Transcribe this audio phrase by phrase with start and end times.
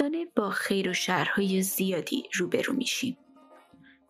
[0.00, 3.16] روزانه با خیر و شرهای زیادی روبرو میشیم.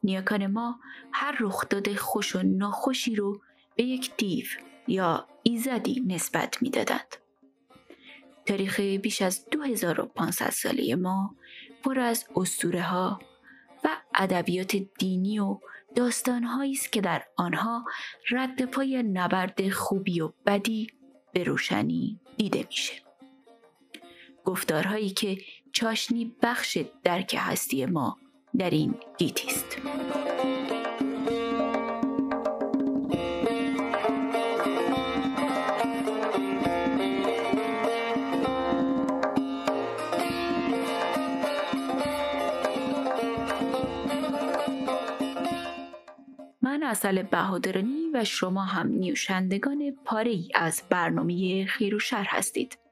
[0.03, 0.81] نیاکان ما
[1.13, 3.41] هر رخداد خوش و ناخوشی رو
[3.77, 4.47] به یک دیو
[4.89, 7.17] یا ایزدی نسبت می‌دادند.
[8.47, 11.37] تاریخ بیش از 2500 ساله ما
[11.83, 13.21] پر از اسطوره ها
[13.85, 15.59] و ادبیات دینی و
[15.95, 17.85] داستانهایی است که در آنها
[18.31, 20.87] رد پای نبرد خوبی و بدی
[21.33, 23.10] به روشنی دیده میشه.
[24.51, 25.39] گفتارهایی که
[25.73, 28.17] چاشنی بخش درک هستی ما
[28.59, 29.77] در این گیتی است.
[46.63, 52.90] من اصل بهادرانی و شما هم نیوشندگان پاره ای از برنامه خیر و شر هستید.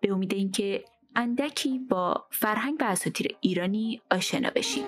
[0.00, 0.84] به امید اینکه
[1.16, 4.84] اندکی با فرهنگ و اساطیر ایرانی آشنا بشیم.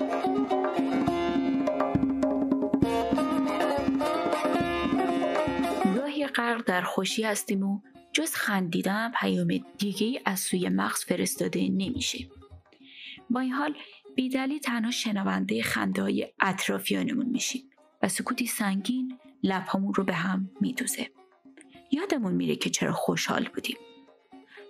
[5.97, 7.81] گاهی غرق در خوشی هستیم و
[8.13, 12.19] جز خندیدن پیام دیگه از سوی مغز فرستاده نمیشه.
[13.31, 13.75] با این حال
[14.15, 17.71] بیدلی تنها شنونده خنده های اطرافیانمون میشیم
[18.03, 21.11] و سکوتی سنگین لبهامون رو به هم میدوزه.
[21.91, 23.77] یادمون میره که چرا خوشحال بودیم.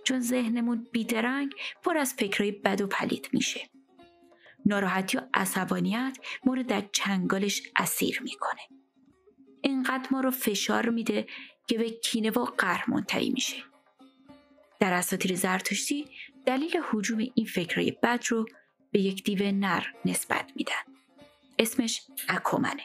[0.06, 3.70] چون ذهنمون بیدرنگ پر از فکرهای بد و پلید میشه.
[4.66, 8.60] ناراحتی و عصبانیت ما رو در چنگالش اسیر می‌کنه.
[9.62, 11.26] اینقدر ما رو فشار میده
[11.66, 13.56] که به کینه و قهر منتهی میشه.
[14.80, 16.08] در اساطیر زرتشتی
[16.46, 18.46] دلیل حجوم این فکرهای بد رو
[18.92, 20.82] به یک دیو نر نسبت میدن.
[21.58, 22.82] اسمش اکومنه.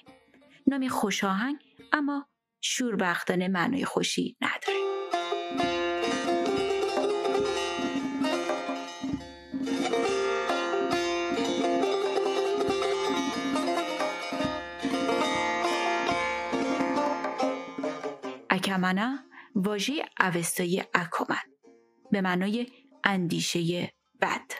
[0.68, 1.58] نامی خوشاهنگ
[1.94, 2.28] اما
[2.62, 4.81] شوربختانه معنای خوشی نداره.
[18.62, 19.20] اکمنه
[19.56, 21.46] واژه اوستایی اکومن
[22.12, 22.68] به معنای
[23.04, 24.52] اندیشه بد.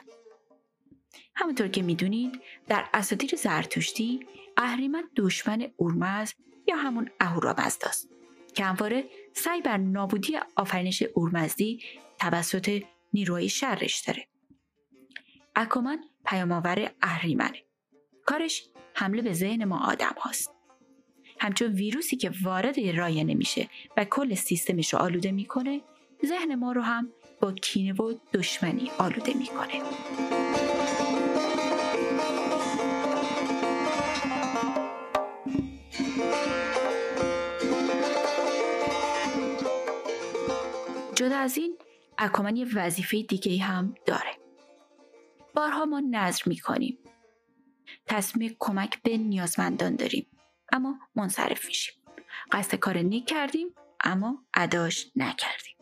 [1.34, 4.26] همونطور که می‌دونید در اساطیر زرتشتی
[4.56, 6.32] اهریمن دشمن اورمز
[6.68, 8.08] یا همون اهورامزد است
[8.54, 9.04] که همواره
[9.34, 11.82] سعی بر نابودی آفرینش اورمزدی
[12.18, 14.28] توسط نیروهای شرش داره.
[15.56, 17.58] اکومن پیامآور اهریمنه.
[18.26, 20.61] کارش حمله به ذهن ما آدم هاست.
[21.42, 25.80] همچون ویروسی که وارد رایه نمیشه و کل سیستمش رو آلوده می‌کنه
[26.26, 29.82] ذهن ما رو هم با کینه و دشمنی آلوده می‌کنه.
[41.14, 41.76] جدا از این
[42.18, 44.38] اکامن یه وظیفه دیگه هم داره.
[45.54, 46.98] بارها ما نظر می‌کنیم.
[48.06, 50.26] تصمیم کمک به نیازمندان داریم.
[50.72, 51.94] اما منصرف میشیم.
[52.52, 53.74] قصد کار نیک کردیم
[54.04, 55.76] اما اداش نکردیم.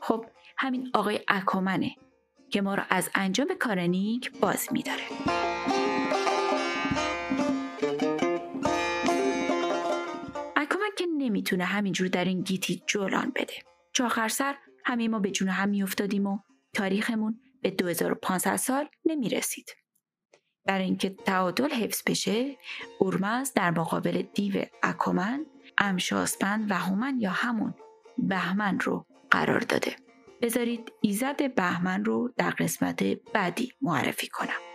[0.00, 0.26] خب
[0.58, 1.96] همین آقای اکامنه
[2.50, 5.02] که ما رو از انجام کار نیک باز میداره.
[10.56, 13.54] اکامن که نمی‌تونه همینجور در این گیتی جولان بده.
[13.92, 16.38] چو آخر سر همه ما به جون هم میافتادیم و
[16.74, 19.79] تاریخمون به 2500 سال نمی‌رسید.
[20.64, 22.56] برای اینکه تعادل حفظ بشه
[22.98, 25.46] اورمز در مقابل دیو اکومن
[25.78, 27.74] امشاسپند و هومن یا همون
[28.18, 29.96] بهمن رو قرار داده.
[30.42, 34.69] بذارید ایزد بهمن رو در قسمت بعدی معرفی کنم.